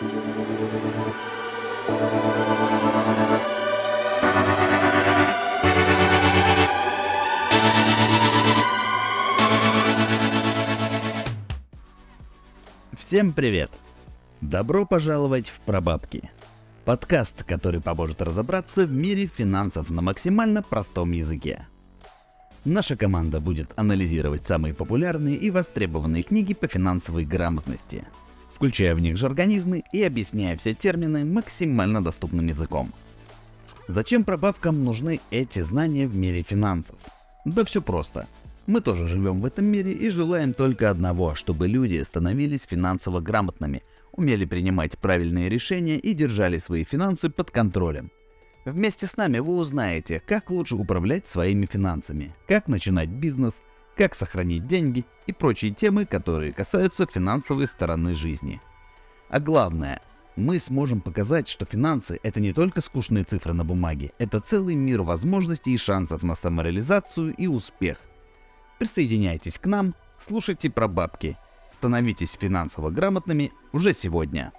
[0.00, 0.12] Всем
[13.32, 13.72] привет!
[14.40, 16.30] Добро пожаловать в Пробабки.
[16.84, 21.66] Подкаст, который поможет разобраться в мире финансов на максимально простом языке.
[22.64, 28.06] Наша команда будет анализировать самые популярные и востребованные книги по финансовой грамотности,
[28.58, 32.92] включая в них же организмы и объясняя все термины максимально доступным языком.
[33.86, 36.96] Зачем прабабкам нужны эти знания в мире финансов?
[37.44, 38.26] Да все просто.
[38.66, 43.84] Мы тоже живем в этом мире и желаем только одного, чтобы люди становились финансово грамотными,
[44.10, 48.10] умели принимать правильные решения и держали свои финансы под контролем.
[48.64, 53.54] Вместе с нами вы узнаете, как лучше управлять своими финансами, как начинать бизнес,
[53.98, 58.62] как сохранить деньги и прочие темы, которые касаются финансовой стороны жизни.
[59.28, 60.00] А главное,
[60.36, 65.02] мы сможем показать, что финансы это не только скучные цифры на бумаге, это целый мир
[65.02, 67.98] возможностей и шансов на самореализацию и успех.
[68.78, 71.36] Присоединяйтесь к нам, слушайте про бабки,
[71.72, 74.52] становитесь финансово грамотными уже сегодня.